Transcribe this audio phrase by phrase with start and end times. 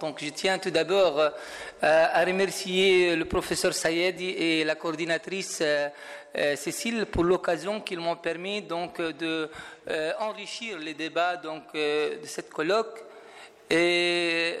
[0.00, 1.30] Donc, je tiens tout d'abord euh,
[1.80, 5.88] à remercier le professeur Sayedi et la coordinatrice euh,
[6.36, 9.50] euh, Cécile pour l'occasion qu'ils m'ont permis donc de
[10.20, 13.04] enrichir les débats donc de cette colloque.
[13.68, 14.54] Et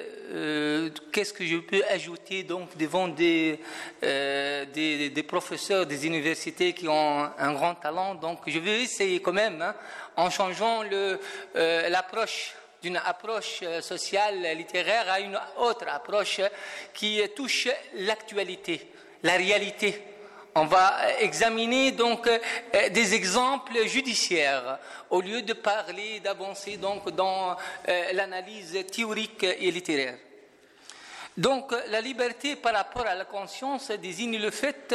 [1.12, 3.60] qu'est-ce que je peux ajouter donc devant des,
[4.00, 8.14] des, professeurs des universités qui ont un grand talent?
[8.14, 9.74] Donc, je vais essayer quand même, hein,
[10.16, 10.82] en changeant
[11.54, 16.40] l'approche d'une approche euh, sociale littéraire à une autre approche
[16.92, 18.88] qui touche l'actualité,
[19.22, 20.02] la réalité.
[20.54, 24.78] On va examiner donc euh, des exemples judiciaires
[25.10, 27.56] au lieu de parler, d'avancer donc dans
[27.88, 30.16] euh, l'analyse théorique et littéraire.
[31.34, 34.94] Donc la liberté par rapport à la conscience désigne le fait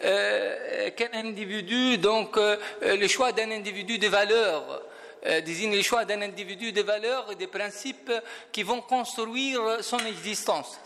[0.00, 2.36] qu'un individu, donc
[2.82, 4.82] le choix d'un individu de valeurs,
[5.26, 8.12] euh, désigne le choix d'un individu des valeurs et des principes
[8.52, 10.78] qui vont construire son existence.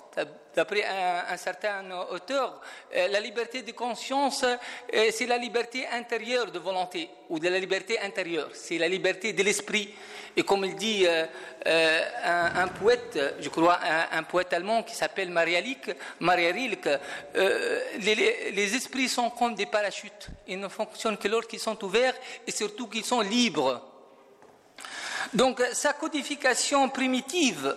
[0.55, 2.61] D'après un, certain auteur,
[2.95, 7.59] euh, la liberté de conscience, euh, c'est la liberté intérieure de volonté, ou de la
[7.59, 9.95] liberté intérieure, c'est la liberté de l'esprit.
[10.37, 11.07] Et comme il dit
[11.65, 13.79] un, poète, je crois,
[14.13, 20.29] un, poète allemand qui s'appelle Maria Rilke, Maria les, les, esprits sont comme des parachutes.
[20.49, 22.15] Ils ne fonctionnent que lorsqu'ils sont ouverts
[22.47, 23.92] et surtout qu'ils sont libres.
[25.35, 27.75] Donc sa codification primitive,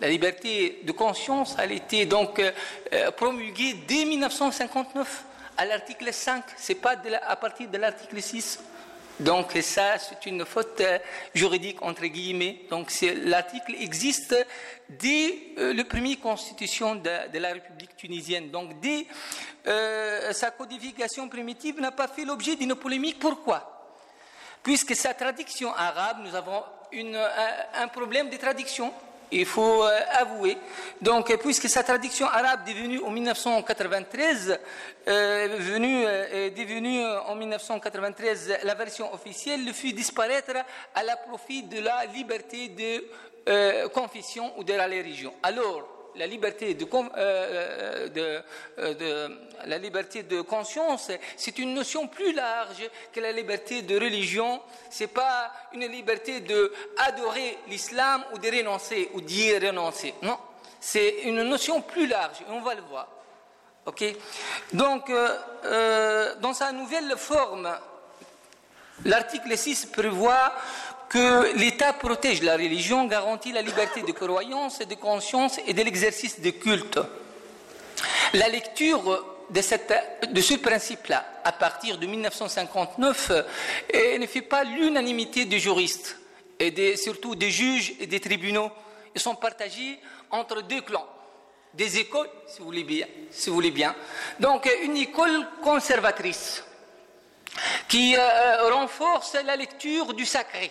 [0.00, 5.24] la liberté de conscience, elle était donc euh, promulguée dès 1959
[5.56, 6.94] à l'article 5, c'est pas
[7.26, 8.60] à partir de l'article 6.
[9.18, 10.98] Donc ça, c'est une faute euh,
[11.34, 12.60] juridique entre guillemets.
[12.70, 12.92] Donc
[13.24, 14.36] l'article existe
[14.88, 18.50] dès euh, la première constitution de, la République tunisienne.
[18.50, 19.06] Donc dès
[20.32, 23.18] sa codification primitive n'a pas fait l'objet d'une polémique.
[23.18, 23.92] Pourquoi?
[24.62, 26.62] Puisque sa traduction arabe, nous avons
[26.92, 28.92] un, problème de traduction.
[29.30, 30.56] Il faut euh, avouer.
[31.02, 34.58] Donc, puisque sa traduction arabe est devenue en 1993,
[35.06, 40.54] euh, venue, euh, devenue en 1993 la version officielle, le fut disparaître
[40.94, 45.32] à la profit de la liberté de confession ou de la religion.
[45.42, 48.42] Alors, la liberté de, euh, euh,
[48.78, 49.28] euh,
[49.66, 54.60] la liberté de conscience, c'est une notion plus large que la liberté de religion.
[54.90, 60.14] Ce n'est pas une liberté de adorer l'islam ou de renoncer ou d'y renoncer.
[60.22, 60.38] Non,
[60.80, 63.08] c'est une notion plus large et on va le voir.
[63.86, 64.04] Ok?
[64.72, 65.10] Donc,
[66.40, 67.70] dans sa nouvelle forme,
[69.04, 70.52] l'article 6 prévoit
[71.08, 75.82] que l'État protège la religion, garantit la liberté de croyance et de conscience et de
[75.82, 76.98] l'exercice de culte.
[78.34, 83.32] La lecture de, ce principe-là, à partir de 1959,
[84.18, 86.18] ne fait pas l'unanimité des juristes,
[86.58, 88.70] et surtout des juges et des tribunaux.
[89.14, 89.98] Ils sont partagés
[90.30, 91.06] entre deux clans,
[91.72, 93.06] des écoles, si vous voulez bien.
[93.30, 93.94] Si vous voulez bien.
[94.38, 96.64] Donc, une école conservatrice
[97.88, 100.70] qui euh, renforce la lecture du sacré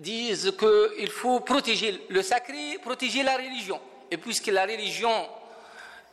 [0.00, 3.80] disent qu'il faut protéger le sacré, protéger la religion.
[4.10, 5.28] Et puisque la religion,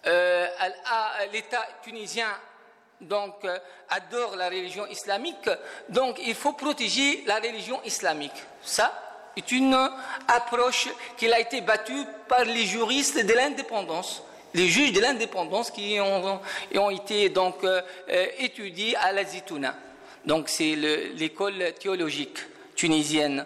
[0.05, 0.47] euh,
[1.33, 2.27] l'État tunisien
[3.11, 3.57] euh,
[3.89, 5.49] adore la religion islamique,
[5.89, 8.35] donc il faut protéger la religion islamique.
[8.61, 8.91] Ça
[9.35, 9.77] est une
[10.27, 14.21] approche qui a été battue par les juristes de l'indépendance,
[14.53, 16.41] les juges de l'indépendance qui ont,
[16.75, 17.81] ont, été donc euh,
[18.39, 19.75] étudiés à la Zitouna.
[20.25, 22.39] Donc c'est l'école théologique
[22.75, 23.45] tunisienne.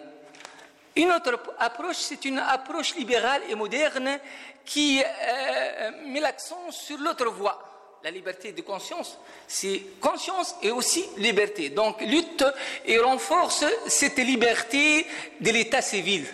[0.96, 4.18] Une autre approche, c'est une approche libérale et moderne
[4.64, 7.68] qui euh, met l'accent sur l'autre voie.
[8.04, 9.16] La liberté de conscience,
[9.46, 11.70] c'est conscience et aussi liberté.
[11.70, 12.44] Donc lutte
[12.84, 15.06] et renforce cette liberté
[15.40, 16.26] de l'état civil.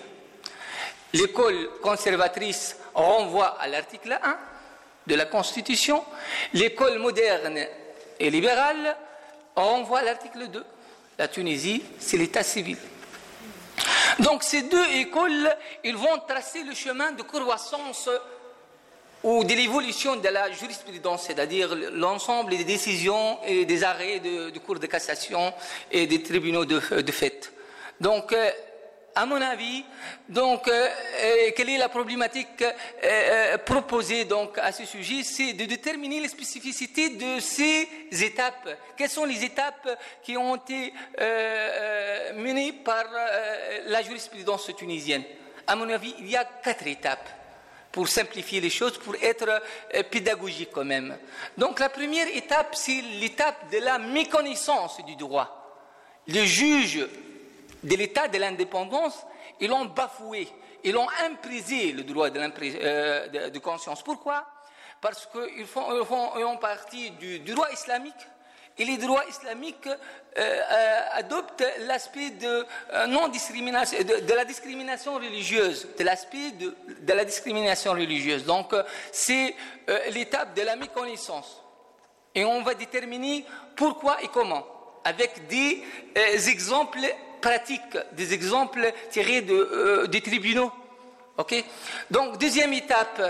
[1.12, 4.38] L'école conservatrice renvoie à l'article 1
[5.06, 6.02] de la Constitution.
[6.54, 7.60] L'école moderne
[8.18, 8.96] et libérale
[9.54, 10.64] renvoie à l'article 2.
[11.18, 12.78] La Tunisie, c'est l'état civil.
[14.20, 18.08] Donc ces deux écoles, ils vont tracer le chemin de croissance
[19.22, 24.78] ou de l'évolution de la jurisprudence, c'est-à-dire l'ensemble des décisions et des arrêts de, cours
[24.78, 25.52] de cassation
[25.90, 27.52] et des tribunaux de, de fait.
[28.04, 28.50] Euh,
[29.18, 29.84] à mon avis,
[30.28, 30.88] donc, euh,
[31.24, 35.24] euh, quelle est la problématique euh, proposée donc à ce sujet?
[35.24, 38.68] C'est de déterminer les spécificités de ces étapes.
[38.96, 39.88] Quelles sont les étapes
[40.22, 40.92] qui ont été
[42.36, 43.06] menées par
[43.86, 45.24] la jurisprudence tunisienne?
[45.66, 47.28] À mon avis, il y a quatre étapes
[47.90, 49.60] pour simplifier les choses, pour être
[50.12, 51.18] pédagogique quand même.
[51.56, 55.82] Donc la première étape, c'est l'étape de la méconnaissance du droit.
[56.28, 57.04] Le juge
[57.82, 59.26] de l'état de l'indépendance,
[59.60, 60.48] ils l'ont bafoué,
[60.84, 64.02] Ils ont imprisé le droit de, euh, de, conscience.
[64.02, 64.46] Pourquoi?
[65.00, 68.14] Parce qu'ils font, font, partie du, droit islamique
[68.80, 69.96] et les droits islamiques euh,
[70.36, 72.64] euh, adoptent l'aspect de
[73.08, 78.44] non-discrimination, de, la discrimination religieuse, de l'aspect de, de, la discrimination religieuse.
[78.44, 78.72] Donc,
[79.10, 79.54] c'est
[80.10, 81.62] l'étape de la méconnaissance.
[82.34, 83.44] Et on va déterminer
[83.74, 84.64] pourquoi et comment,
[85.04, 85.82] avec des
[86.48, 87.00] exemples
[87.40, 90.72] pratiques, des exemples tirés de, euh, des tribunaux.
[92.10, 93.22] Donc, deuxième étape,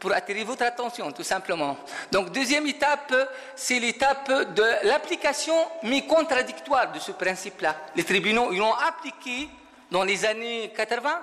[0.00, 1.76] pour attirer votre attention, tout simplement.
[2.10, 3.14] Donc, deuxième étape,
[3.54, 5.54] c'est l'étape de l'application,
[5.84, 7.76] mais contradictoire de ce principe-là.
[7.96, 9.48] Les tribunaux, ils appliqué,
[9.90, 11.22] dans les années 80,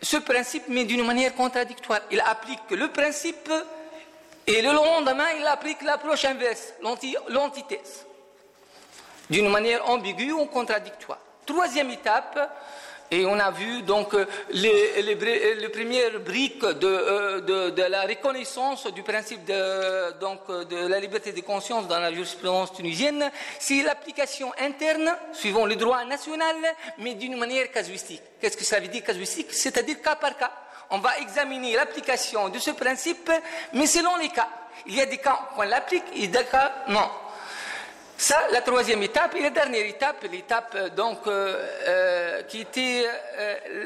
[0.00, 2.00] ce principe, mais d'une manière contradictoire.
[2.10, 3.52] Ils appliquent le principe
[4.46, 6.72] et le lendemain, ils appliquent l'approche inverse,
[7.28, 8.06] l'antithèse
[9.30, 11.18] d'une manière ambiguë ou contradictoire.
[11.46, 12.38] Troisième étape,
[13.12, 14.14] et on a vu donc
[14.50, 21.88] les, les, premières briques euh, de, la reconnaissance du principe de la liberté de conscience
[21.88, 26.54] dans la jurisprudence tunisienne, c'est l'application interne, suivant le droit national,
[26.98, 28.22] mais d'une manière casuistique.
[28.40, 29.52] Qu'est-ce que ça veut dire casuistique?
[29.52, 30.52] C'est-à-dire cas par cas.
[30.90, 33.30] On va examiner l'application de ce principe,
[33.72, 34.48] mais selon les cas.
[34.86, 37.08] Il y a des cas où on l'applique et des cas non.
[38.20, 39.34] Ça, la troisième étape.
[39.36, 43.06] Et la dernière étape, l'étape euh, donc euh, euh, qui était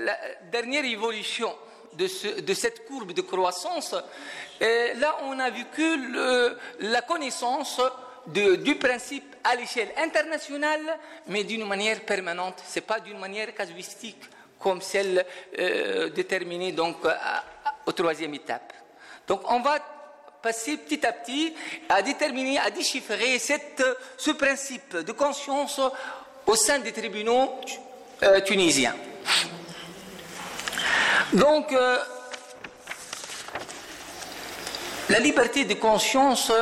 [0.04, 0.18] la
[0.50, 1.54] dernière évolution
[1.92, 3.94] de, cette courbe de croissance,
[4.60, 7.80] là on a vu que la connaissance
[8.26, 10.98] du principe à l'échelle internationale,
[11.28, 12.60] mais d'une manière permanente.
[12.66, 14.24] Ce n'est pas d'une manière casuistique
[14.58, 15.24] comme celle
[16.12, 16.96] déterminée donc
[17.86, 18.72] au troisième étape.
[19.28, 19.78] Donc on va
[20.44, 21.54] passer petit à petit
[21.88, 25.80] à déterminer, à déchiffrer ce principe de conscience
[26.46, 27.50] au sein des tribunaux
[28.22, 28.94] euh, tunisiens.
[31.32, 31.98] Donc, euh,
[35.08, 36.52] la liberté de conscience,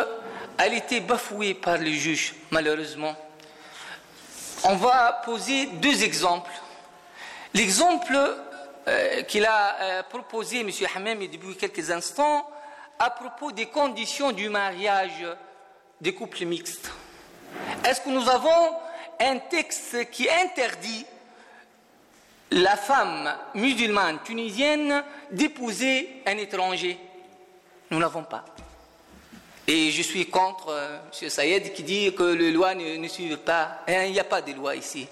[0.59, 3.17] a été bafouée par les juges, malheureusement.
[4.65, 6.53] On va poser deux exemples.
[7.53, 8.17] L'exemple
[8.87, 10.71] euh, qu'il a proposé M.
[10.95, 12.47] Hamem depuis quelques instants,
[12.99, 15.27] à propos des conditions du mariage
[16.01, 16.91] des couples mixtes.
[17.85, 18.77] Est-ce que nous avons
[19.21, 21.07] un texte qui interdit
[22.51, 26.99] la femme musulmane tunisienne d'épouser un étranger?
[27.91, 28.45] Nous n'avons pas.
[29.67, 31.31] Et je suis contre euh, M.
[31.31, 33.83] Sayed qui dit que les lois ne, suivent pas.
[33.87, 35.07] Hein, il n'y a pas de loi ici.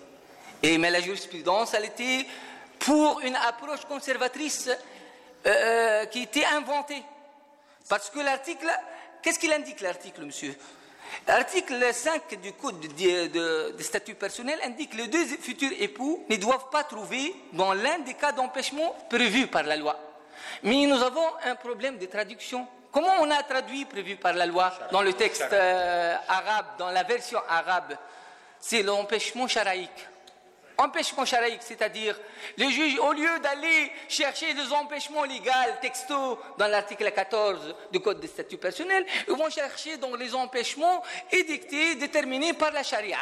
[0.63, 2.27] Et, mais la jurisprudence, elle était
[2.81, 4.75] pour une approche conservatrice euh,
[5.47, 7.03] euh, qui était inventée.
[7.91, 8.71] Parce que l'article,
[9.21, 10.57] qu'est-ce qu'il indique l'article, monsieur?
[11.27, 16.71] L'article 5 du Code de, statut personnel indique que les deux futurs époux ne doivent
[16.71, 19.99] pas trouver dans l'un des cas d'empêchement prévus par la loi.
[20.63, 22.65] Mais nous avons un problème de traduction.
[22.93, 27.03] Comment on a traduit prévu par la loi dans le texte euh, arabe, dans la
[27.03, 27.97] version arabe?
[28.61, 30.07] C'est l'empêchement charaïque
[30.81, 32.19] empêchement charaïque, c'est-à-dire
[32.57, 35.51] les juges, au lieu d'aller chercher des empêchements légaux,
[35.81, 41.03] texto, dans l'article 14 du Code des statuts personnels, ils vont chercher dans les empêchements
[41.31, 43.19] édictés, déterminés par la charia.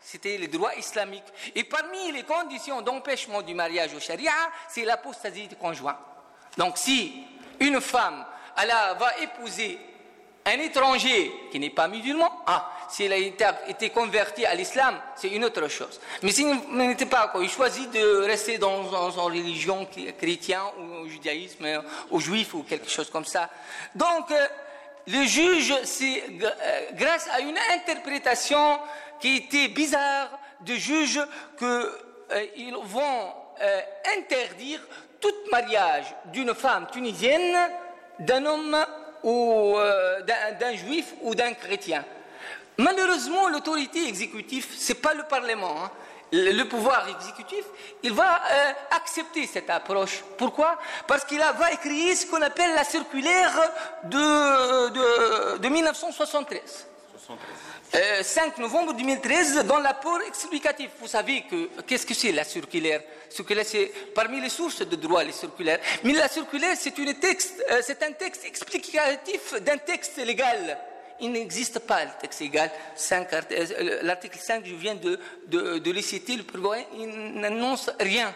[0.00, 1.24] C'était le droit islamique.
[1.54, 4.32] Et parmi les conditions d'empêchement du mariage au charia,
[4.68, 5.98] c'est l'apostasie du conjoint.
[6.56, 7.24] Donc si
[7.60, 8.24] une femme
[8.60, 9.78] elle va épouser
[10.48, 15.44] un étranger qui n'est pas musulman, ah, s'il a été, converti à l'islam, c'est une
[15.44, 16.00] autre chose.
[16.22, 19.86] Mais s'il n'était pas, il choisit de rester dans, son religion
[20.18, 23.50] chrétienne ou au judaïsme, ou juif ou quelque chose comme ça.
[23.94, 24.46] Donc, euh,
[25.06, 28.78] le juge, c'est euh, grâce à une interprétation
[29.20, 31.20] qui était bizarre de juges
[31.58, 33.32] qu'ils euh, vont
[34.16, 34.80] interdire
[35.20, 37.58] tout mariage d'une femme tunisienne
[38.20, 38.86] d'un homme
[39.22, 42.04] ou euh, d'un juif ou d'un chrétien.
[42.78, 45.84] Malheureusement, l'autorité exécutive, ce n'est pas le Parlement.
[45.84, 45.90] Hein.
[46.30, 47.64] Le, pouvoir exécutif,
[48.02, 50.22] il va euh, accepter cette approche.
[50.36, 50.78] Pourquoi?
[51.06, 53.58] Parce qu'il va écrire ce qu'on appelle la circulaire
[54.04, 56.86] de, de, 1973.
[58.22, 60.90] 5 novembre 2013, dans l'apport explicatif.
[61.00, 63.02] Vous savez que qu'est-ce que c'est la circulaire?
[63.28, 65.80] Circulaire, c'est parmi les sources de droit, les circulaires.
[66.04, 70.78] Mais la circulaire, c'est, texte, euh, c'est un texte explicatif d'un texte légal.
[71.20, 72.70] Il n'existe pas le texte légal.
[73.12, 76.44] Euh, l'article 5, je viens de, de, citer, le
[76.96, 78.32] il n'annonce rien.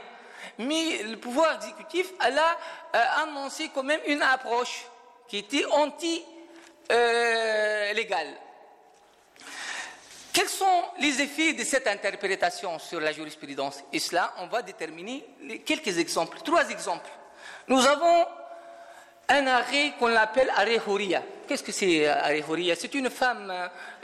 [0.58, 4.84] Mais le pouvoir exécutif a euh, annoncé quand même une approche
[5.28, 8.28] qui était anti-légale.
[10.32, 15.26] Quels sont les effets de cette interprétation sur la jurisprudence Et cela, on va déterminer
[15.66, 17.10] quelques exemples, trois exemples.
[17.68, 18.26] Nous avons
[19.28, 21.22] un arrêt qu'on appelle arrêt Houria.
[21.46, 22.74] Qu'est-ce que c'est euh, arrêt Houria?
[22.76, 23.52] C'est une femme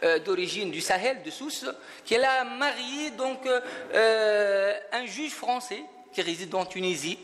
[0.03, 1.67] euh, d'origine du Sahel, de Sousse,
[2.05, 5.83] qui a marié donc euh, un juge français
[6.13, 7.19] qui réside en Tunisie.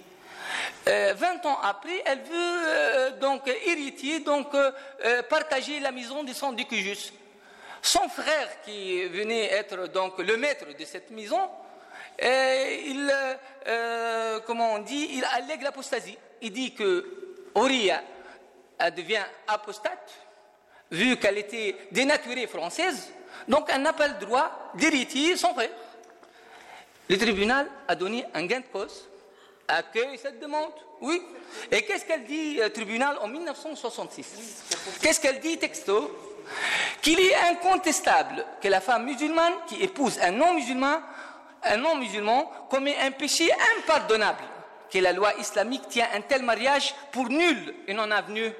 [0.87, 4.54] 20 ans après, elle veut donc hériter, donc
[5.30, 7.12] partager la maison de son décujus.
[7.84, 11.50] Son frère, qui venait être donc le maître de cette maison,
[12.18, 13.14] il,
[14.46, 16.16] comment on dit, il allègue l'apostasie.
[16.40, 18.02] Il dit que Auria
[18.96, 20.14] devient apostate,
[20.90, 23.12] vu qu'elle était dénaturée française,
[23.48, 25.68] donc elle n'a pas le droit d'hériter son frère.
[27.10, 29.10] Le tribunal a donné un gain de cause,
[29.68, 30.72] accueille cette demande,
[31.02, 31.20] oui.
[31.70, 36.33] Et qu'est-ce qu'elle dit, le tribunal, en 1966 Qu'est-ce qu'elle dit, texto?
[37.02, 41.00] Qu'il est incontestable que la femme musulmane qui épouse un non-musulman,
[41.62, 44.44] un non-musulman commet un péché impardonnable
[44.90, 48.52] que la loi islamique tient un tel mariage pour nul et non avenu.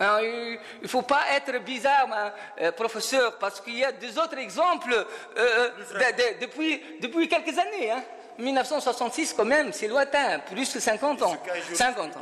[0.00, 4.16] Hein, il ne faut pas être bizarre, hein, euh, professeur, parce qu'il y a des
[4.16, 5.04] autres exemples euh,
[5.38, 7.90] euh, depuis, depuis quelques années.
[8.38, 9.34] 1966, hein.
[9.36, 11.36] quand même, c'est lointain, plus de 50 ans.
[11.74, 12.20] 50 ans.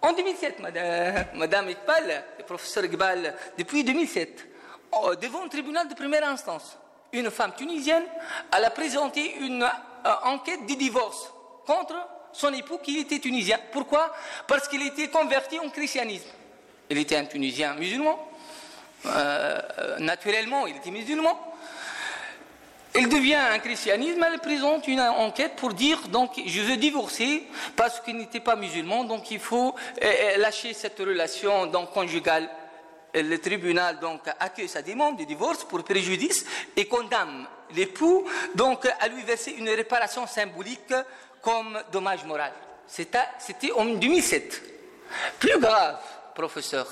[0.00, 4.46] En 2007, madame, madame Iqbal, le professeur Iqbal, depuis 2007,
[5.20, 6.78] devant un tribunal de première instance,
[7.12, 8.04] une femme tunisienne,
[8.56, 9.68] elle a présenté une
[10.24, 11.32] enquête de divorce
[11.66, 11.96] contre
[12.32, 13.58] son époux qui était tunisien.
[13.72, 14.14] Pourquoi?
[14.46, 16.28] Parce qu'il était converti en christianisme.
[16.90, 18.18] Il était un Tunisien musulman.
[19.06, 21.38] Euh, naturellement, il était musulman.
[23.00, 27.44] Il devient un christianisme, elle présente une enquête pour dire donc je veux divorcer
[27.76, 32.50] parce qu'il n'était pas musulman, donc il faut euh, euh, lâcher cette relation donc conjugale.
[33.14, 33.98] Le tribunal
[34.40, 36.44] accueille sa demande de divorce pour préjudice
[36.76, 38.24] et condamne l'époux
[38.56, 40.92] donc à lui verser une réparation symbolique
[41.40, 42.52] comme dommage moral.
[42.88, 44.62] C'était en 2007.
[45.38, 46.00] Plus grave,
[46.34, 46.86] professeur,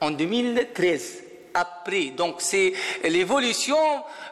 [0.00, 2.72] en 2013, après, donc c'est
[3.04, 3.76] l'évolution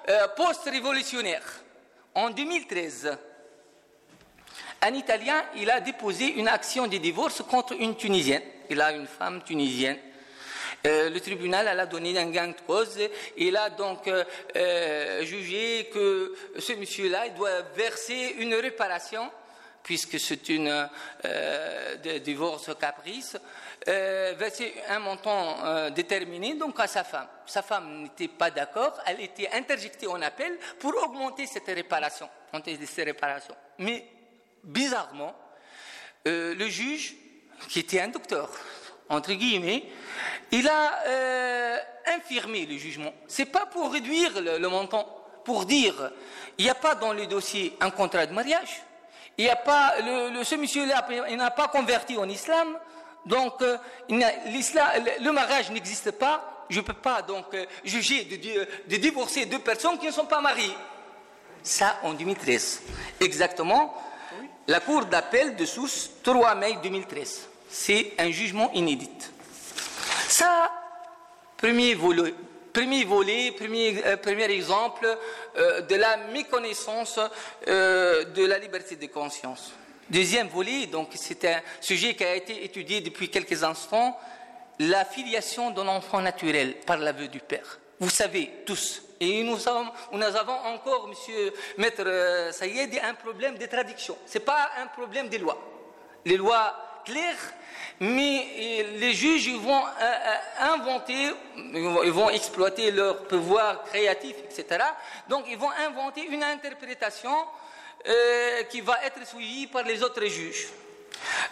[0.08, 1.42] euh, post-révolutionnaire.
[2.14, 3.16] En 2013,
[4.82, 8.42] un Italien, il a déposé une action de divorce contre une Tunisienne.
[8.70, 9.98] Il a une femme tunisienne.
[10.87, 12.98] Euh, le tribunal a donné un gain de cause.
[13.37, 19.30] Il a donc euh, jugé que ce monsieur-là doit verser une réparation
[19.82, 20.88] puisque c'est une
[21.25, 23.37] euh, divorce caprice,
[23.87, 27.28] euh, verser un montant euh, déterminé donc à sa femme.
[27.47, 33.04] Sa femme n'était pas d'accord, elle était interjectée en appel pour augmenter cette réparation, cette
[33.04, 33.54] réparation.
[33.78, 34.04] Mais
[34.62, 35.35] bizarrement,
[36.26, 37.14] euh, le juge,
[37.68, 38.50] qui était un docteur,
[39.08, 39.85] entre guillemets,
[40.50, 41.02] il a
[42.14, 43.14] infirmé le jugement.
[43.26, 46.12] C'est pas pour réduire le, le montant, pour dire
[46.58, 48.82] il n'y a pas dans le dossier un contrat de mariage
[49.38, 52.76] il y a pas, le, ce monsieur-là, il n'a pas converti en islam,
[53.25, 53.78] donc euh,
[54.09, 56.66] le mariage n'existe pas.
[56.68, 60.40] Je ne peux pas donc euh, juger de, divorcer deux personnes qui ne sont pas
[60.40, 60.75] mariées.
[61.62, 62.83] Ça en 2013.
[63.21, 63.95] Exactement.
[64.66, 67.49] La Cour d'appel de Sousse, 3 mai 2013.
[67.71, 69.11] C'est un jugement inédit.
[70.26, 70.71] Ça,
[71.57, 72.35] premier volet,
[72.78, 75.18] Premier volet, premier, euh, premier exemple
[75.56, 77.18] euh, de la méconnaissance
[77.66, 79.73] euh, de la liberté de conscience.
[80.08, 84.16] Deuxième volet, donc c'est un sujet qui a été étudié depuis quelques instants,
[84.78, 87.80] la filiation d'un enfant naturel par l'aveu du père.
[87.99, 89.56] Vous savez tous, et nous,
[90.12, 94.16] nous avons encore, monsieur Maître Sayed, un problème de traduction.
[94.25, 95.58] Ce n'est pas un problème des lois.
[96.25, 96.76] Les lois
[97.10, 97.54] claires
[98.00, 104.84] mais euh, les juges vont euh, euh, inventer, ils vont exploiter leur pouvoir créatif, etc.
[105.28, 107.34] Donc ils vont inventer une interprétation
[108.70, 110.68] qui va être suivie par les autres juges.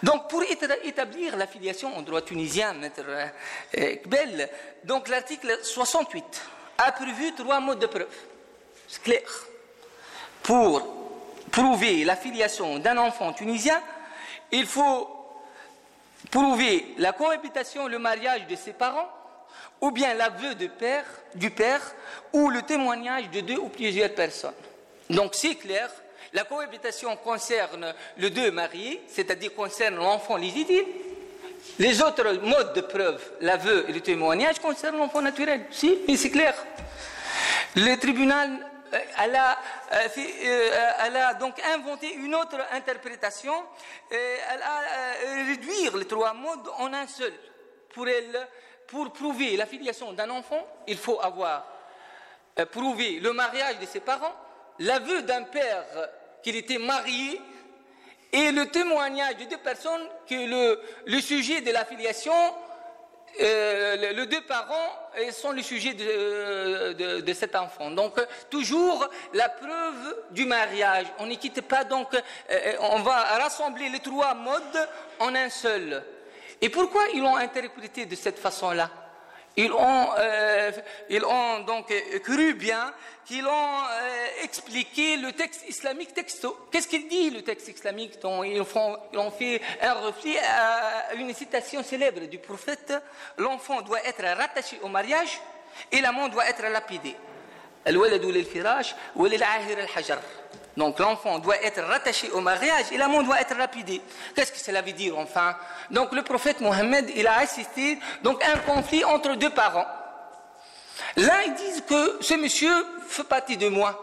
[0.00, 3.04] Donc pour établir la filiation en droit tunisien, maître
[3.72, 4.48] Kbel,
[4.84, 6.24] donc l'article 68
[6.78, 8.06] a prévu trois modes de preuve.
[8.86, 9.28] C'est clair.
[10.44, 10.86] Pour
[11.50, 13.82] prouver la filiation d'un enfant tunisien,
[14.52, 15.15] il faut
[16.30, 19.08] prouver la cohabitation, le mariage de ses parents,
[19.80, 21.04] ou bien l'aveu père,
[21.34, 21.82] du père,
[22.32, 24.54] ou le témoignage de deux ou plusieurs personnes.
[25.10, 25.90] Donc c'est clair,
[26.32, 30.86] la cohabitation concerne le deux mariés, c'est-à-dire concerne l'enfant légitime.
[31.78, 35.66] Les autres modes de preuve, l'aveu et le témoignage, concernent l'enfant naturel.
[35.70, 36.54] Si, mais c'est clair.
[37.74, 38.50] Le tribunal
[38.92, 39.58] elle a,
[39.92, 43.54] euh, euh, elle a, donc inventé une autre interprétation.
[44.10, 47.32] Elle a réduit les trois modes en un seul.
[47.94, 48.48] Pour elle,
[48.86, 51.66] pour prouver la filiation d'un enfant, il faut avoir
[52.70, 54.34] prouver le mariage de ses parents,
[54.78, 55.84] l'aveu d'un père
[56.42, 57.40] qu'il était marié
[58.32, 62.32] et le témoignage de deux personnes que le, le sujet de la filiation
[63.40, 67.90] euh, les deux parents sont le sujet de, de, cet enfant.
[67.90, 68.14] Donc,
[68.50, 71.06] toujours la preuve du mariage.
[71.18, 76.02] On ne quitte pas, donc, euh, on va rassembler les trois modes en un seul.
[76.60, 78.90] Et pourquoi ils l'ont interprété de cette façon-là?
[79.56, 80.70] Ils ont, euh,
[81.08, 82.92] ils ont donc cru bien
[83.24, 86.56] qu'ils ont euh, expliqué le texte islamique texto.
[86.70, 91.82] Qu'est-ce qu'il dit le texte islamique dont ils, ont fait un reflet à une citation
[91.82, 92.92] célèbre du prophète?
[93.38, 95.40] L'enfant doit être rattaché au mariage
[95.90, 97.16] et l'amant doit être lapidé.
[100.76, 104.02] Donc l'enfant doit être rattaché au mariage et l'amant doit être lapidé.
[104.34, 105.56] Qu'est-ce que cela veut dire enfin?
[105.90, 109.86] Donc le prophète Mohammed, il a assisté donc un conflit entre deux parents.
[111.16, 112.74] L'un ils disent que ce monsieur
[113.08, 114.02] fait partie de moi.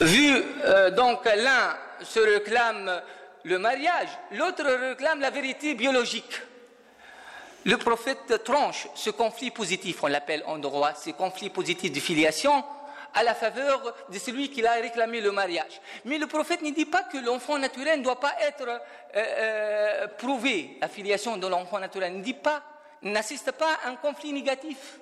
[0.00, 3.02] Vu euh, donc l'un se réclame
[3.42, 6.40] le mariage, l'autre réclame la vérité biologique.
[7.64, 12.64] Le prophète tranche ce conflit positif, on l'appelle en droit, ce conflit positif de filiation,
[13.16, 15.80] à la faveur de celui qui a réclamé le mariage.
[16.04, 18.78] Mais le prophète ne dit pas que l'enfant naturel ne doit pas être euh,
[19.16, 22.12] euh, prouvé, la filiation de l'enfant naturel.
[22.12, 22.62] Il ne dit pas,
[23.02, 25.00] n'assiste pas à un conflit négatif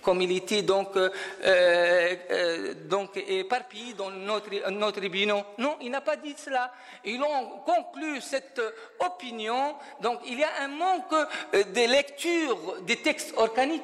[0.00, 5.44] comme il était donc, euh, donc éparpillé dans notre, notre tribunal.
[5.58, 6.72] Non, il n'a pas dit cela.
[7.04, 8.62] Ils ont conclu cette
[9.00, 9.74] opinion.
[10.00, 11.14] Donc il y a un manque
[11.52, 13.82] de lecture des textes organiques.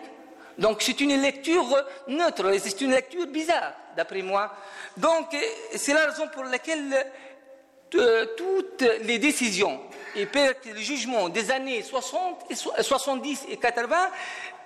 [0.58, 4.54] Donc c'est une lecture neutre, c'est une lecture bizarre, d'après moi.
[4.96, 5.36] Donc
[5.74, 7.06] c'est la raison pour laquelle
[7.96, 9.80] euh, toutes les décisions
[10.16, 10.26] et
[10.64, 13.96] les jugements des années 60, 70 et 80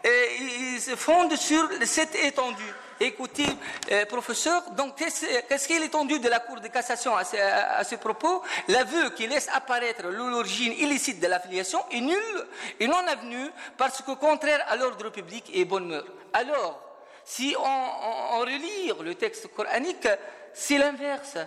[0.05, 2.75] ils se fondent sur cette étendue.
[3.01, 3.47] Écoutez,
[3.93, 8.43] euh, professeur, donc qu'est-ce qu'est l'étendue de la Cour de cassation à ce, propos?
[8.67, 12.47] L'aveu qui laisse apparaître l'origine illicite de l'affiliation est nul
[12.81, 16.07] et non avenu parce que contraire à l'ordre public et bonne mœurs.
[16.33, 16.81] Alors,
[17.25, 20.09] si on relit le texte coranique,
[20.53, 21.39] c'est l'inverse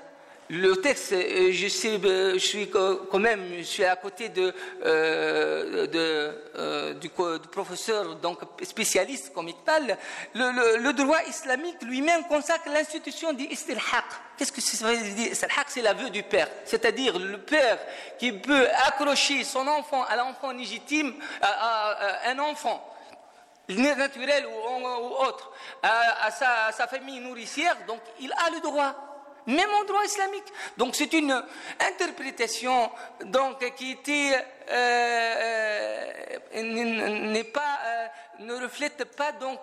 [0.52, 4.54] le texte, euh, je sais, euh, je suis quand même, je suis à côté de,
[4.86, 9.98] euh, du, professeur donc spécialiste comme Iqbal.
[10.36, 14.04] Le, le, droit islamique lui-même consacre l'institution d'istilhaq.
[14.38, 15.32] Qu'est-ce que ça veut dire?
[15.32, 17.78] Istilhaq, c'est l'aveu du père, c'est-à-dire le père
[18.20, 22.86] qui peut accrocher son enfant à l'enfant légitime, à, un enfant
[23.70, 24.52] naturel ou,
[25.26, 25.50] autre,
[25.82, 29.11] à sa famille nourricière, donc il a le droit
[29.48, 30.46] même en droit islamique.
[30.78, 31.44] Donc c'est une
[31.80, 32.90] interprétation
[33.26, 34.34] donc, qui était,
[34.70, 36.06] euh,
[36.56, 38.08] euh, n'est pas, euh,
[38.40, 39.60] ne reflète pas donc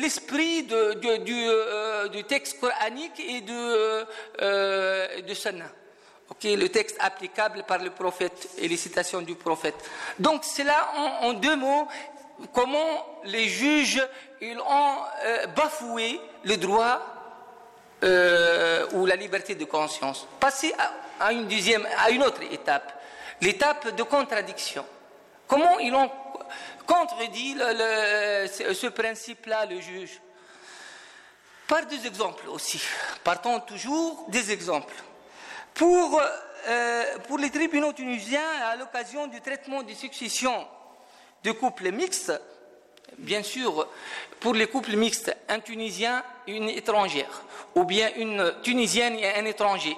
[0.00, 1.18] l'esprit du,
[2.10, 4.06] du, texte coranique et de,
[5.20, 5.70] de Sunnah.
[6.44, 9.76] le texte applicable par le prophète et les citations du prophète.
[10.18, 10.88] Donc c'est là
[11.20, 11.88] en deux mots
[12.52, 14.02] comment les juges
[14.42, 17.00] ont euh, bafoué le droit
[18.02, 20.26] euh, ou la liberté de conscience.
[20.40, 20.74] Passer
[21.20, 23.00] à, une deuxième, à une autre étape,
[23.40, 24.84] l'étape de contradiction.
[25.46, 26.10] Comment ils ont
[26.86, 30.20] contredit ce, principe-là, le juge?
[31.68, 32.82] Par deux exemples aussi.
[33.22, 34.94] Partons toujours des exemples.
[35.74, 36.20] Pour,
[36.66, 40.66] euh, pour les tribunaux tunisiens, à l'occasion du traitement des successions
[41.44, 42.32] de couples mixtes,
[43.18, 43.88] bien sûr,
[44.40, 47.42] pour les couples mixtes, un Tunisien et une étrangère,
[47.74, 49.96] ou bien une Tunisienne et un étranger,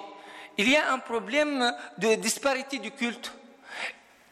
[0.57, 3.31] il y a un problème de disparité du culte.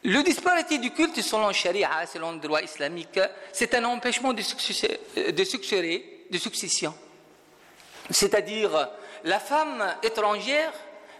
[0.04, 3.20] Le disparité du culte, selon Sharia, selon le droit islamique,
[3.52, 4.42] c'est un empêchement de,
[5.30, 6.94] de succession.
[8.10, 8.90] C'est-à-dire,
[9.24, 10.72] la femme étrangère,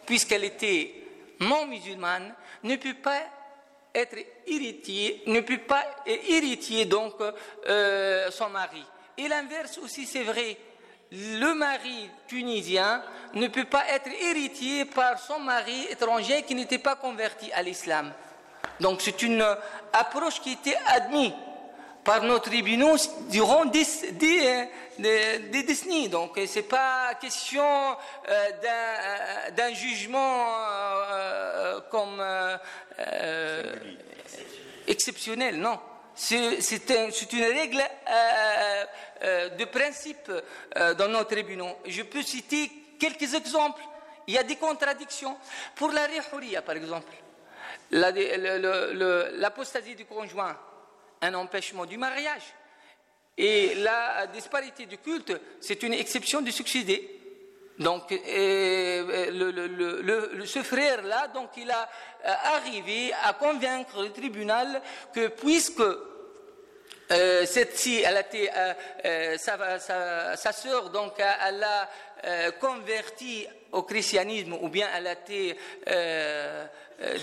[0.05, 0.95] puisqu'elle était
[1.41, 3.23] non musulmane, ne peut pas
[3.95, 7.15] être héritier, ne peut pas héritier donc
[7.69, 8.85] euh, son mari.
[9.17, 10.57] Et l'inverse aussi c'est vrai.
[11.13, 13.03] Le mari tunisien
[13.35, 18.13] ne peut pas être héritier par son mari étranger qui n'était pas converti à l'islam.
[18.81, 19.45] Donc c'est une
[19.93, 21.33] approche qui était admise
[22.05, 22.97] par nos tribunaux
[23.31, 23.85] durant des,
[24.99, 26.09] décennies.
[26.09, 27.97] Donc ce n'est pas question
[28.29, 30.55] euh, d'un jugement
[31.11, 32.23] euh, comme
[32.99, 33.75] euh,
[34.87, 35.79] exceptionnel, non.
[36.15, 36.93] C'est
[37.33, 38.85] une règle euh,
[39.25, 40.31] euh, de principe
[40.97, 41.77] dans nos tribunaux.
[41.87, 43.83] Je peux citer quelques exemples.
[44.27, 45.37] Il y a des contradictions.
[45.75, 47.13] Pour la réhouria, par exemple,
[47.91, 50.57] l'apostasie du conjoint,
[51.21, 52.43] un empêchement du mariage.
[53.37, 57.21] Et la disparité du culte, c'est une exception du succédé.
[57.79, 59.47] Donc, le,
[60.47, 61.89] ce frère-là, donc, il a
[62.25, 64.81] arrivé à convaincre le tribunal
[65.13, 65.83] que puisque
[67.11, 68.73] euh, cette-ci, elle a été, euh,
[69.05, 71.89] euh, sa, sœur, donc, elle a
[72.59, 75.55] converti au christianisme, ou bien elle a été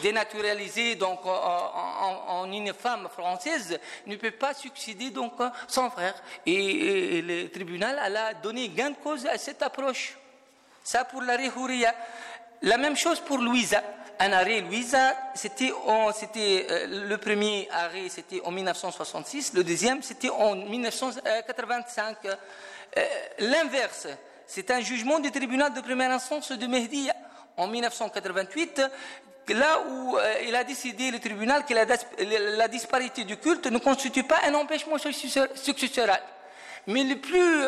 [0.02, 5.34] dénaturalisée donc en, une femme française, ne peut pas succéder donc
[5.68, 6.16] son frère.
[6.46, 10.18] Et, le tribunal a donné gain de cause à cette approche.
[10.84, 11.94] Ça pour la Houria.
[12.64, 13.82] La même chose pour Louisa
[14.22, 20.56] un arrêt Louisa, c'était euh, le premier arrêt, c'était en 1966, le deuxième, c'était en
[20.56, 22.18] 1985.
[22.26, 23.06] Euh,
[23.40, 24.08] l'inverse,
[24.46, 27.10] c'est un jugement du tribunal de première instance de Mehdi
[27.58, 28.84] en 1988,
[29.50, 34.24] là où euh, il a décidé, le tribunal, que la, disparité du culte ne constitue
[34.24, 36.22] pas un empêchement successoral.
[36.88, 37.66] Mais le plus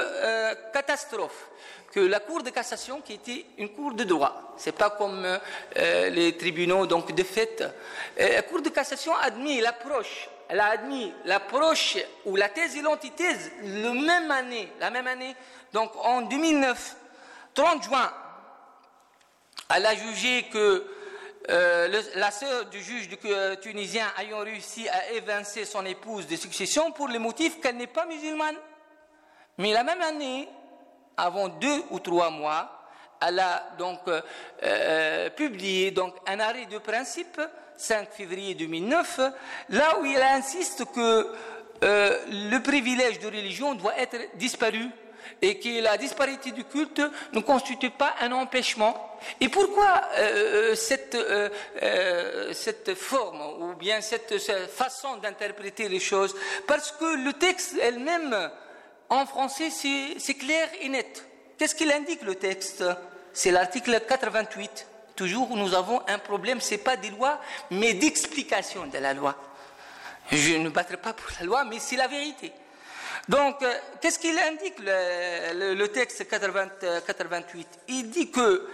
[0.74, 1.50] catastrophe,
[1.94, 4.56] que la Cour de cassation qui était une cour de droit.
[4.58, 7.64] C'est pas comme euh, les tribunaux donc de fait.
[8.20, 12.76] Euh, la Cour de cassation a admis l'approche, elle a admis l'approche ou la thèse
[12.76, 15.36] et l'antithèse la même année, la même année.
[15.72, 16.96] Donc en 2009,
[17.54, 18.12] 30 juin,
[19.76, 20.84] elle a jugé que
[21.50, 23.10] euh, la sœur du juge
[23.62, 28.06] tunisien ayant réussi à évincer son épouse de succession pour le motif qu'elle n'est pas
[28.06, 28.56] musulmane.
[29.58, 30.48] Mais la même année,
[31.18, 32.84] avant deux ou trois mois,
[33.26, 34.22] elle a donc euh,
[34.64, 35.94] euh, publié
[36.28, 37.40] un arrêt de principe
[37.78, 39.20] 5 février 2009,
[39.70, 41.34] là où il insiste que
[41.84, 44.90] euh, le privilège de religion doit être disparu
[45.42, 47.02] et que la disparité du culte
[47.34, 49.18] ne constitue pas un empêchement.
[49.40, 50.02] Et pourquoi
[50.76, 51.18] cette,
[52.52, 54.38] cette forme ou bien cette
[54.70, 56.36] façon d'interpréter les choses?
[56.68, 58.52] Parce que le texte elle-même
[59.10, 61.26] en français, c'est clair et net.
[61.58, 62.84] Qu'est-ce qu'il indique le texte?
[63.32, 64.88] C'est l'article 88.
[65.16, 69.36] Toujours nous avons un problème, ce n'est pas des lois, mais d'explication de la loi.
[70.32, 72.52] Je ne battrai pas pour la loi, mais c'est la vérité.
[73.30, 78.68] Donc, euh, qu'est-ce qu'il indique le, texte 88 Il dit que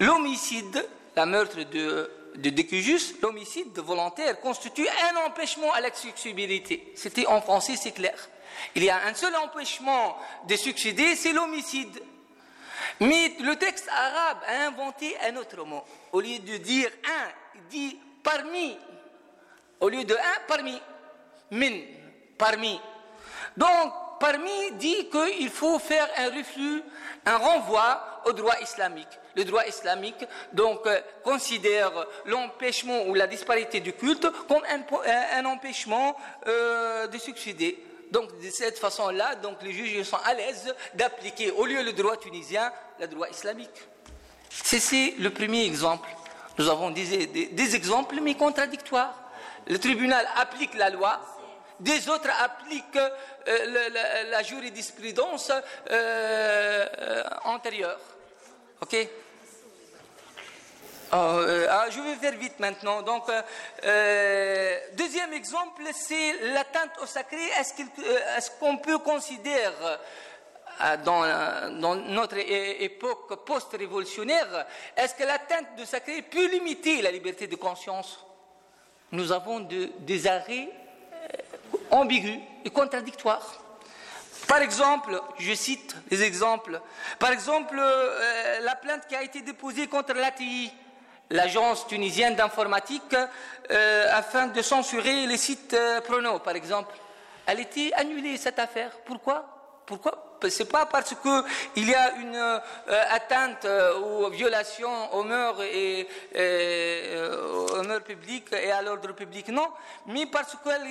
[0.00, 6.92] l'homicide, la meurtre de, de l'homicide volontaire, constitue un empêchement à l'accessibilité.
[6.96, 8.16] C'était en français, c'est clair.
[8.74, 10.16] Il y a un seul empêchement
[10.48, 12.02] de succéder, c'est l'homicide.
[13.00, 15.82] Mais le texte arabe a inventé un autre mot.
[16.12, 18.78] Au lieu de dire un, il dit parmi.
[19.80, 20.80] Au lieu de un, parmi.
[21.50, 21.80] Min,
[22.38, 22.80] parmi.
[23.56, 26.82] Donc, parmi dit qu'il faut faire un refus,
[27.26, 29.08] un renvoi au droit islamique.
[29.34, 31.90] Le droit islamique donc euh, considère
[32.26, 37.82] l'empêchement ou la disparité du culte comme un, empêchement euh, de succéder.
[38.10, 42.18] Donc, de cette façon-là, donc, les juges sont à l'aise d'appliquer, au lieu le droit
[42.18, 43.88] tunisien, le droit islamique.
[44.50, 46.08] C'est le premier exemple.
[46.58, 49.14] Nous avons des, exemples, mais contradictoires.
[49.66, 51.20] Le tribunal applique la loi,
[51.82, 53.88] des autres appliquent euh,
[54.30, 57.98] la, jurisprudence euh, euh, antérieure.
[58.80, 58.96] OK?
[61.14, 63.02] Euh, ah, je vais faire vite maintenant.
[63.02, 63.24] Donc,
[64.94, 67.44] deuxième exemple, c'est l'atteinte au sacré.
[67.58, 69.68] Est-ce qu'on peut considérer
[71.04, 71.22] dans,
[71.80, 74.66] dans, notre époque post-révolutionnaire,
[74.96, 78.24] est-ce que l'atteinte au sacré peut limiter la liberté de conscience?
[79.10, 80.70] Nous avons des arrêts
[81.92, 83.62] ambigus et contradictoires.
[84.48, 86.80] Par exemple, je cite les exemples.
[87.20, 87.80] Par exemple,
[88.60, 90.72] la plainte qui a été déposée contre l'ATI
[91.32, 93.16] l'agence tunisienne d'informatique
[93.70, 96.94] euh, afin de censurer les sites euh, prono, par exemple.
[97.46, 98.90] Elle était annulée, cette affaire.
[99.04, 99.82] Pourquoi?
[99.86, 100.31] Pourquoi?
[100.50, 102.58] C'est pas parce qu'il y a une euh,
[103.10, 103.66] atteinte
[104.02, 106.06] ou violation aux mœurs et,
[107.78, 109.68] aux mœurs publiques et à l'ordre public, non,
[110.06, 110.86] mais parce qu'elle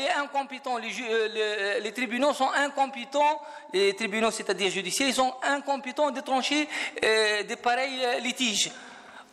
[0.00, 0.80] est, incompétente.
[0.82, 3.40] Les, tribunaux sont incompétents,
[3.72, 6.68] les tribunaux, c'est-à-dire judiciaires, ils sont incompétents de trancher
[7.00, 8.70] des pareils litiges.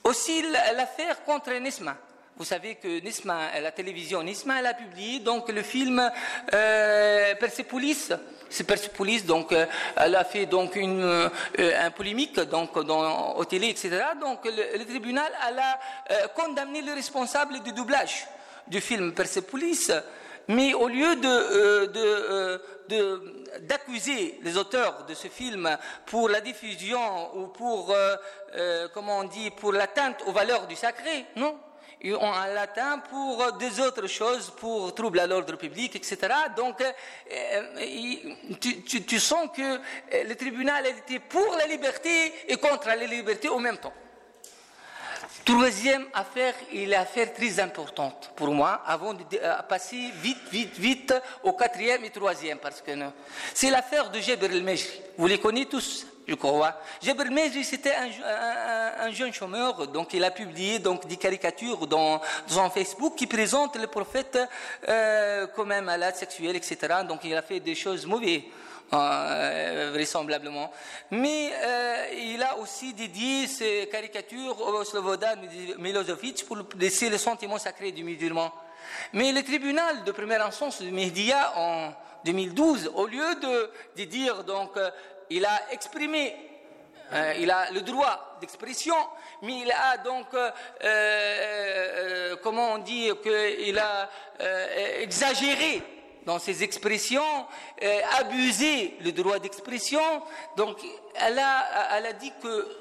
[0.03, 0.43] Aussi
[0.75, 1.95] l'affaire contre Nisma.
[2.37, 6.11] Vous savez que Nisma, la télévision Nisma, elle a publié donc le film
[6.53, 8.11] euh, Persepolis.
[8.49, 13.45] C'est Persepolis, donc euh, elle a fait donc une euh, un polémique donc dans, au
[13.45, 14.03] télé, etc.
[14.19, 15.79] Donc le, tribunal elle a
[16.11, 18.27] euh, condamné le responsable du doublage
[18.67, 19.91] du film Persepolis.
[20.47, 27.37] Mais au lieu de, de, de d'accuser les auteurs de ce film pour la diffusion
[27.37, 28.15] ou pour, euh,
[28.55, 31.25] euh, comment on dit, pour l'atteinte aux valeurs du sacré.
[31.35, 31.57] Non.
[32.01, 36.17] Et en latin pour des autres choses, pour trouble à l'ordre public, etc.
[36.55, 36.83] Donc,
[38.59, 39.79] tu, sens que
[40.27, 43.93] le tribunal était pour la liberté et contre la liberté en même temps.
[45.45, 49.23] Troisième affaire, et l'affaire très importante pour moi, avant de
[49.69, 52.89] passer vite, vite, vite au quatrième et troisième, parce que
[53.53, 55.01] c'est l'affaire de Jebr el-Mejri.
[55.19, 56.73] Vous les connaissez tous, je crois.
[56.99, 62.19] Jebr el-Mejri, c'était un, jeune chômeur, donc il a publié donc des caricatures dans,
[62.55, 64.39] dans Facebook qui présentent le prophète
[64.89, 66.77] euh, comme un malade sexuel, etc.
[67.07, 68.41] Donc il a fait des choses mauvaises.
[68.93, 70.71] Euh, vraisemblablement.
[71.09, 75.37] Mais euh, il a aussi dédié ses caricatures au Slobodan
[75.79, 78.53] Milosevic pour laisser le sentiment sacré du musulman.
[79.13, 81.93] Mais le tribunal de première instance de Mehdia en
[82.25, 83.35] 2012, au lieu
[83.95, 84.91] de, dire donc, euh,
[85.31, 86.35] il a exprimé
[87.37, 88.95] il a le droit d'expression,
[89.43, 90.25] mais il a donc,
[92.41, 94.09] comment on dit, qu'il a
[94.99, 95.83] exagéré
[96.25, 97.45] dans ses expressions,
[97.81, 100.01] euh, abuser le droit d'expression.
[100.57, 100.77] Donc,
[101.15, 102.79] elle a, elle a dit que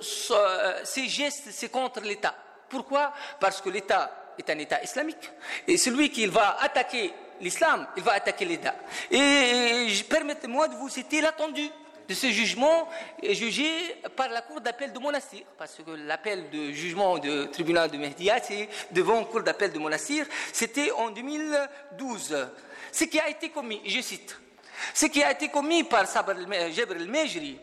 [0.85, 2.35] ces gestes, c'est contre l'État.
[2.69, 3.13] Pourquoi?
[3.39, 5.31] Parce que l'État est un État islamique.
[5.69, 8.75] Et celui qui va attaquer l'islam, il va attaquer l'État.
[9.11, 11.69] Et, permettez-moi de vous citer l'attendu
[12.09, 12.89] de ce jugement
[13.23, 13.67] jugé
[14.15, 18.43] par la cour d'appel de Monastir, parce que l'appel de jugement du tribunal de Mehdia,
[18.43, 22.37] c'est devant la cour d'appel de Monastir, c'était en 2012
[22.95, 24.39] ce qui a été commis, je cite,
[24.95, 27.59] ce qui a été commis par Jebr el-Mejri,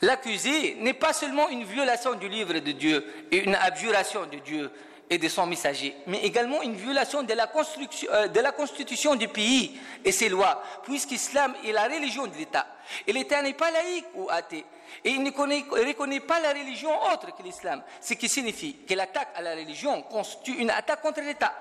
[0.00, 4.70] l'accusé n'est pas seulement une violation du livre de Dieu et une abjuration de Dieu
[5.10, 10.12] et de son messager, mais également une violation de la, euh, constitution du pays et
[10.12, 12.66] ses lois, puisqu'Islam est la religion de l'État.
[13.06, 14.64] Et l'État n'est pas laïque ou athée.
[15.04, 19.28] Et il ne reconnaît pas la religion autre que l'islam, ce qui signifie que l'attaque
[19.34, 21.52] à la religion constitue une attaque contre l'État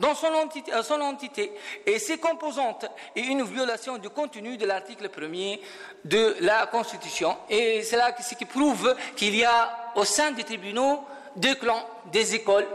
[0.00, 1.52] dans son entité, euh, son entité,
[1.86, 5.60] et ses composantes et une violation du contenu de l'article 1er
[6.04, 7.36] de la Constitution.
[7.48, 11.04] Et c'est là ce qui prouve qu'il y a au sein des tribunaux
[11.36, 12.66] deux clans, des écoles,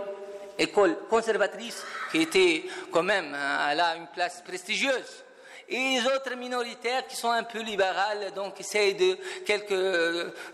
[0.57, 5.24] écoles conservatrices qui étaient quand même à euh, une place prestigieuse
[5.67, 9.17] et les autres minoritaires qui sont un peu libérales, donc essayent de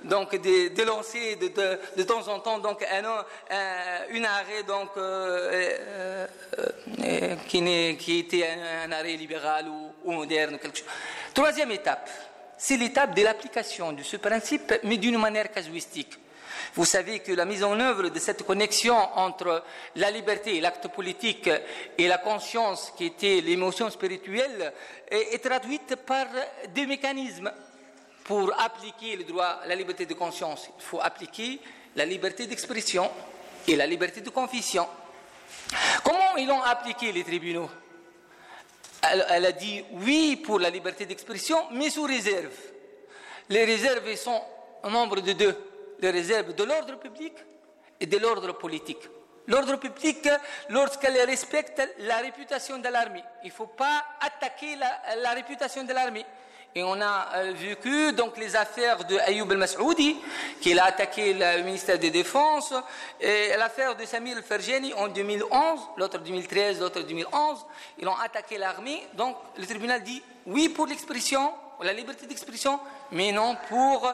[0.03, 1.49] donc de, lancer de,
[1.97, 6.27] de, temps en temps donc un, un, arrêt donc euh, euh,
[7.03, 8.47] euh, qui, qui était
[8.85, 10.87] un, arrêt libéral ou, ou moderne quelque chose.
[11.33, 12.09] Troisième étape,
[12.57, 16.17] c'est l'étape de l'application de ce principe, mais d'une manière casuistique.
[16.73, 19.63] Vous savez que la mise en œuvre de cette connexion entre
[19.95, 21.49] la liberté, l'acte politique
[21.97, 24.71] et la conscience qui était l'émotion spirituelle
[25.09, 26.27] est, traduite par
[26.73, 27.51] deux mécanismes.
[28.23, 31.59] Pour appliquer le droit à la liberté de conscience, il faut appliquer
[31.97, 33.11] la liberté d'expression
[33.67, 34.87] et la liberté de confession.
[36.03, 37.69] Comment ils ont appliqué les tribunaux?
[39.01, 42.55] Elle, a dit oui pour la liberté d'expression, mais sous réserve.
[43.49, 44.41] Les réserves sont
[44.83, 45.70] au nombre de deux
[46.01, 47.33] les réserves de l'ordre public
[47.99, 49.07] et de l'ordre politique.
[49.47, 50.27] L'ordre public,
[50.69, 56.25] lorsqu'elle respecte la réputation de l'armée, il ne faut pas attaquer la, réputation de l'armée.
[56.73, 60.15] Et on a euh, vécu donc les affaires de Ayoub el-Mas'oudi,
[60.61, 62.73] qui a attaqué le ministère des Défense,
[63.19, 67.65] et l'affaire de Samir el-Ferjeni en 2011, l'autre 2013, l'autre 2011.
[67.99, 69.05] Ils ont attaqué l'armée.
[69.15, 72.79] Donc le tribunal dit oui pour l'expression, la liberté d'expression,
[73.11, 74.13] mais non pour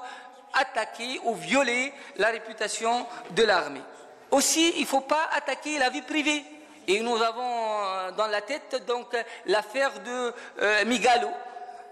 [0.53, 3.81] attaquer ou violer la réputation de l'armée.
[4.31, 6.43] Aussi, il ne faut pas attaquer la vie privée.
[6.87, 9.07] Et nous avons euh, dans la tête donc
[9.45, 11.29] l'affaire de euh, Migalo.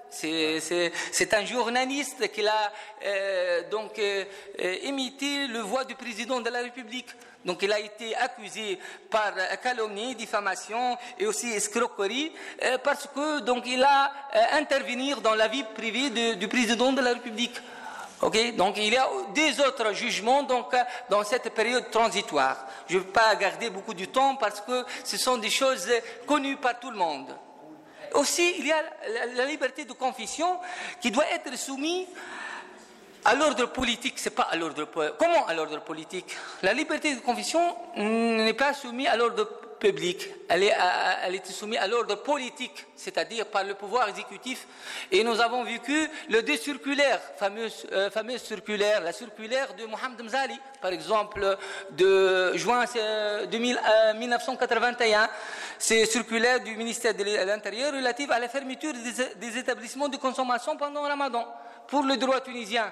[0.09, 2.71] C'est un journaliste qui a
[3.03, 3.99] euh, donc
[4.83, 7.09] imité le voix du président de la République.
[7.43, 12.31] Donc il a été accusé par calomnie, diffamation et aussi escroquerie
[12.83, 14.11] parce que donc il a
[14.53, 17.59] intervenir dans la vie privée du président de la République
[18.21, 20.73] donc il y a des autres jugements donc,
[21.09, 22.65] dans cette période transitoire.
[22.87, 25.89] Je ne vais pas garder beaucoup de temps parce que ce sont des choses
[26.25, 27.35] connues par tout le monde.
[28.13, 28.83] Aussi, il y a
[29.35, 30.57] la liberté de confession
[31.01, 32.07] qui doit être soumise
[33.25, 36.35] à l'ordre politique, c'est pas à l'ordre comment à l'ordre politique?
[36.61, 42.15] La liberté de confession n'est pas soumise à l'ordre public, elle est, soumise à l'ordre
[42.15, 44.67] politique, c'est-à-dire par le pouvoir exécutif.
[45.11, 50.23] Et nous avons vécu le deux circulaires, fameuse, euh, fameuse circulaire, la circulaire de Mohamed
[50.23, 51.57] Mzali, par exemple,
[51.91, 52.85] de juin
[54.15, 55.23] 1981.
[55.23, 55.27] Euh,
[55.77, 60.77] C'est circulaire du ministère de l'Intérieur relative à la fermeture des, des établissements de consommation
[60.77, 61.45] pendant le Ramadan.
[61.87, 62.91] Pour le droit tunisien,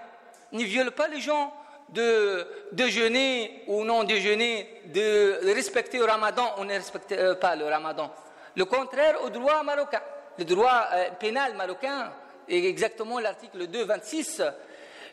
[0.52, 1.54] ne viole pas les gens
[1.90, 7.66] de déjeuner ou non déjeuner, de respecter le ramadan ou ne respecter euh, pas le
[7.66, 8.12] ramadan.
[8.56, 10.02] Le contraire au droit marocain.
[10.38, 12.12] Le droit euh, pénal marocain,
[12.48, 14.42] et exactement l'article 226,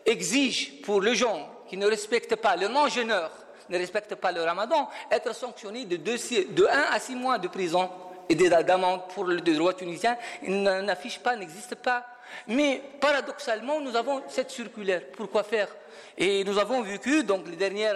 [0.06, 3.30] exige pour les gens qui ne respectent pas, le non-jeûneur
[3.68, 7.88] ne respectent pas le ramadan, être sanctionné de, de 1 à 6 mois de prison
[8.28, 10.16] et d'amende pour le droit tunisien.
[10.42, 12.04] Il n'affiche pas, n'existe pas.
[12.48, 15.02] Mais paradoxalement, nous avons cette circulaire.
[15.16, 15.68] Pourquoi faire?
[16.16, 17.90] Et nous avons vécu, donc, les derniers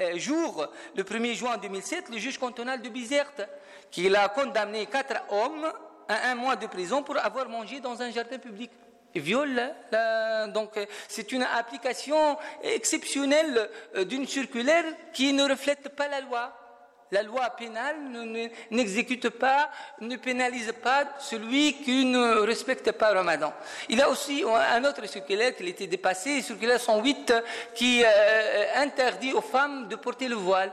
[0.00, 0.66] euh, jours,
[0.96, 3.42] le 1er juin 2007, le juge cantonal de Bizerte,
[3.90, 5.70] qui a condamné quatre hommes
[6.08, 8.70] à un mois de prison pour avoir mangé dans un jardin public.
[9.14, 9.74] viole
[10.54, 16.52] donc c'est une application exceptionnelle euh, d'une circulaire qui ne reflète pas la loi.
[17.12, 17.96] La loi pénale
[18.70, 19.70] n'exécute pas,
[20.00, 23.52] ne pénalise pas celui qui ne respecte pas Ramadan.
[23.88, 27.34] Il y a aussi un autre circulaire qui été dépassé, circulaire 108,
[27.74, 30.70] qui euh, interdit aux femmes de porter le voile.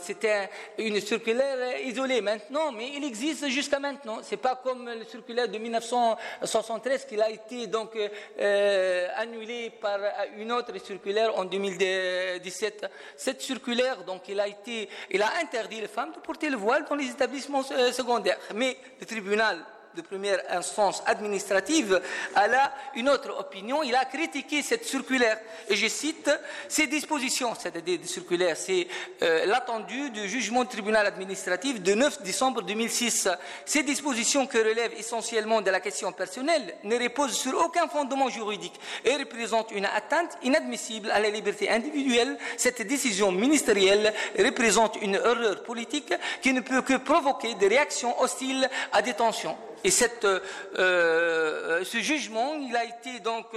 [0.00, 4.18] C'était une circulaire isolée maintenant, mais il existe jusqu'à maintenant.
[4.22, 9.98] C'est pas comme le circulaire de 1973 qui a été donc euh, annulé par
[10.36, 12.86] une autre circulaire en 2017.
[13.16, 16.84] Cette circulaire, donc, il a été, il a interdit les femmes de porter le voile
[16.88, 18.38] dans les établissements euh, secondaires.
[18.54, 19.64] Mais le tribunal
[19.96, 22.00] de première instance administrative,
[22.34, 23.82] a une autre opinion.
[23.82, 25.38] Il a critiqué cette circulaire.
[25.68, 26.30] Et je cite
[26.68, 28.86] ces dispositions, c'est-à-dire des circulaires, c'est
[29.22, 33.28] euh, l'attendu du jugement du tribunal administratif de 9 décembre 2006.
[33.64, 38.78] Ces dispositions qui relèvent essentiellement de la question personnelle ne reposent sur aucun fondement juridique
[39.04, 42.36] et représentent une atteinte inadmissible à la liberté individuelle.
[42.56, 48.68] Cette décision ministérielle représente une erreur politique qui ne peut que provoquer des réactions hostiles
[48.92, 49.56] à des tensions.
[49.84, 49.90] Et
[50.24, 50.40] euh,
[50.78, 53.48] euh, ce jugement, a été donc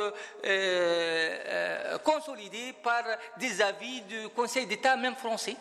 [0.45, 3.03] euh, consolidé par
[3.37, 5.55] des avis du Conseil d'État, même français.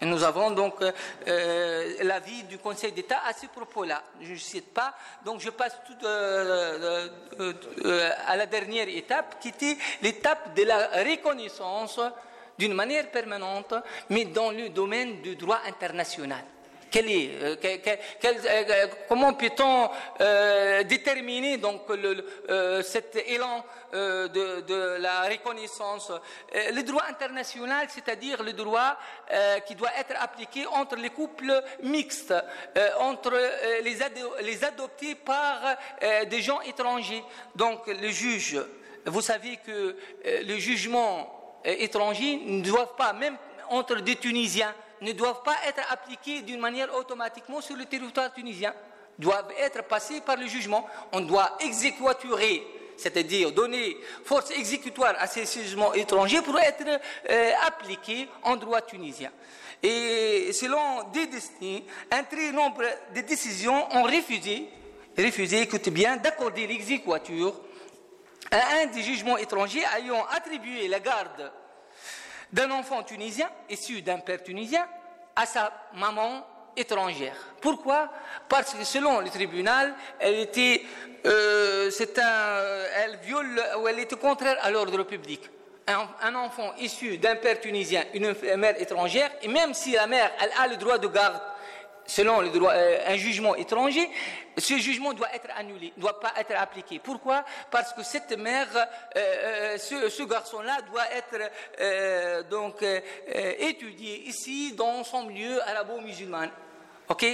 [0.00, 0.74] Nous avons donc
[1.26, 4.02] l'avis du Conseil d'État à ce propos-là.
[4.20, 6.06] Je ne cite pas, donc je passe tout
[8.26, 12.00] à la dernière étape, qui était l'étape de la reconnaissance
[12.58, 13.74] d'une manière permanente,
[14.10, 16.42] mais dans le domaine du droit international.
[16.96, 17.56] Euh,
[18.24, 19.88] euh, comment peut-on
[20.20, 21.82] euh, déterminer donc
[22.82, 26.12] cet élan de, la reconnaissance?
[26.52, 28.96] Le droit international, c'est-à-dire le droit
[29.66, 32.34] qui doit être appliqué entre les couples mixtes,
[33.00, 33.32] entre
[33.82, 33.96] les,
[34.42, 35.76] les, adoptés par
[36.28, 37.22] des gens étrangers.
[37.54, 38.60] Donc le juge,
[39.06, 43.36] vous savez que le jugement étranger ne doivent pas, même
[43.68, 48.72] entre des Tunisiens, ne doivent pas être appliqués d'une manière automatiquement sur le territoire tunisien,
[49.18, 50.86] doivent être passés par le jugement.
[51.12, 56.84] On doit exécuturer, c'est-à-dire donner force exécutoire à ces jugements étrangers pour être
[57.30, 59.30] euh, appliqués en droit tunisien.
[59.82, 62.84] Et selon des destinées, un très nombre
[63.14, 64.68] de décisions ont refusé,
[65.18, 67.60] refusé, écoutez bien, d'accorder l'exécuture
[68.50, 71.50] à un des jugements étrangers ayant attribué la garde
[72.52, 74.86] d'un enfant tunisien, issu d'un père tunisien,
[75.34, 77.36] à sa maman étrangère.
[77.60, 78.10] Pourquoi?
[78.48, 80.82] Parce que selon le tribunal, elle était,
[81.26, 82.62] euh, un,
[82.96, 85.40] elle viole ou elle était contraire à l'ordre public.
[85.86, 90.50] Un, enfant issu d'un père tunisien, une mère étrangère, et même si la mère elle
[90.56, 91.40] a le droit de garde
[92.06, 94.08] selon le droit, euh, un jugement étranger,
[94.58, 97.00] ce jugement doit être annulé, ne doit pas être appliqué.
[97.02, 97.44] Pourquoi?
[97.70, 98.68] Parce que cette mère,
[99.16, 102.84] euh, euh, ce, garçon-là doit être donc
[103.58, 106.48] étudié ici dans son milieu arabo-musulman.
[107.08, 107.26] Ok?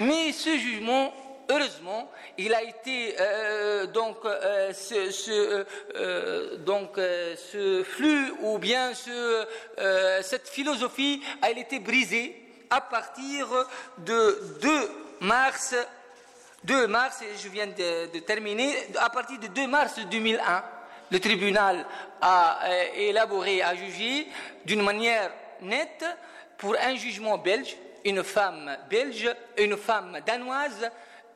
[0.00, 1.12] Mais ce jugement
[1.48, 3.16] heureusement, il a été
[3.92, 4.16] donc,
[4.72, 5.64] ce,
[6.56, 9.46] donc ce flux ou bien ce,
[10.22, 12.43] cette philosophie a été brisée
[12.74, 13.46] à partir
[13.98, 15.76] de 2 mars,
[16.64, 20.64] 2 mars, je viens de, terminer, à partir de 2 mars 2001,
[21.12, 21.86] le tribunal
[22.20, 24.26] a euh, élaboré, a jugé
[24.64, 26.04] d'une manière nette
[26.58, 30.90] pour un jugement belge, une femme belge, une femme danoise,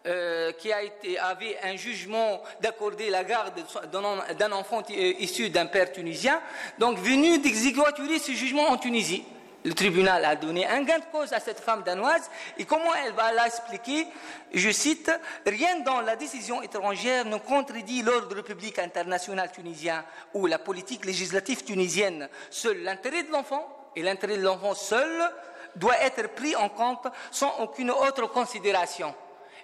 [0.07, 5.92] euh, qui a été, avait un jugement d'accorder la garde d'un enfant issu d'un père
[5.92, 6.40] tunisien,
[6.79, 9.25] donc venu d'exécuter ce jugement en Tunisie
[9.69, 13.12] le tribunal a donné un gain de cause à cette femme danoise et comment elle
[13.12, 14.06] va l'expliquer
[14.52, 15.10] Je cite
[15.46, 21.64] Rien dans la décision étrangère ne contredit l'ordre public international tunisien ou la politique législative
[21.64, 22.29] tunisienne.
[22.50, 25.31] Seul l'intérêt de l'enfant et l'intérêt de l'enfant seul
[25.77, 29.14] doit être pris en compte sans aucune autre considération.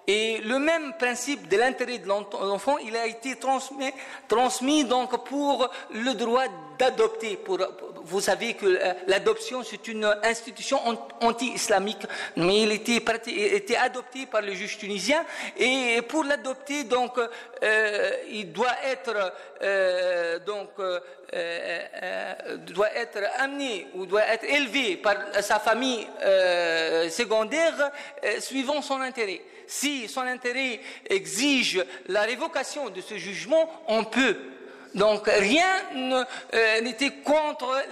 [0.07, 3.39] Et le même principe de l'intérêt de l'enfant, il a été
[4.29, 6.45] transmis, donc pour le droit
[6.79, 7.37] d'adopter.
[7.37, 7.59] Pour,
[8.05, 10.79] vous savez que euh, l'adoption, c'est une institution
[11.21, 12.07] anti-islamique,
[12.37, 13.03] mais il était,
[13.57, 15.25] était, adopté par le juge tunisien.
[15.57, 20.71] Et pour l'adopter, donc, euh, il doit être, euh, donc,
[22.67, 26.07] doit être amené ou doit être élevé par sa famille
[27.11, 27.91] secondaire
[28.39, 29.41] suivant son intérêt.
[29.67, 34.37] Si son intérêt exige la révocation de ce jugement, on peut
[34.95, 35.67] donc rien
[36.55, 37.83] euh, n'était contre.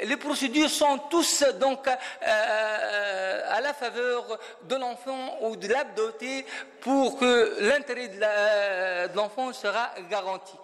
[0.00, 6.46] Les, procédures sont tous donc euh, à la faveur de l'enfant ou de l'abdoté
[6.80, 10.54] pour que l'intérêt de l'enfant sera garanti.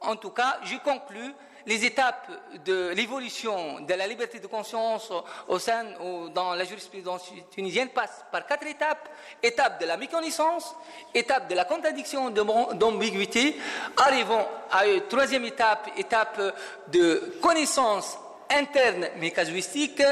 [0.00, 1.34] En tout cas, je conclus
[1.66, 2.30] les étapes
[2.64, 5.12] de l'évolution de la liberté de conscience
[5.48, 9.08] au sein ou dans la jurisprudence tunisienne passent par quatre étapes.
[9.42, 10.74] Étape de la méconnaissance,
[11.14, 13.56] étape de la contradiction d'ambiguïté,
[13.96, 16.40] arrivons à une troisième étape, étape
[16.88, 18.18] de connaissance
[18.50, 20.02] interne mais casuistique,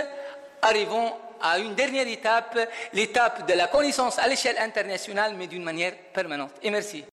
[0.63, 2.59] arrivons à une dernière étape,
[2.93, 6.53] l'étape de la connaissance à l'échelle internationale mais d'une manière permanente.
[6.63, 7.05] Et merci.